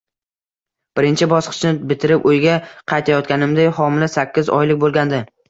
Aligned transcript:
Birinchi 0.99 1.27
bosqichni 1.33 1.73
bitirib, 1.91 2.25
uyga 2.31 2.57
qaytayotganimda, 2.93 3.69
homila 3.83 4.11
sakkiz 4.17 4.53
oylik 4.59 4.83
bo`lgandi 4.87 5.23